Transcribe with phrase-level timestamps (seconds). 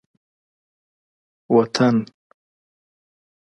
[1.51, 1.97] وطن